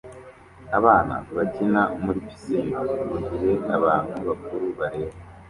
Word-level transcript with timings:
Abana 0.77 1.15
bakina 1.35 1.81
muri 2.03 2.19
pisine 2.27 2.75
mugihe 3.11 3.51
abantu 3.77 4.15
bakuru 4.27 4.65
bareba 4.79 5.15